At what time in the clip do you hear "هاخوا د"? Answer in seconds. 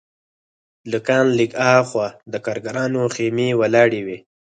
1.67-2.35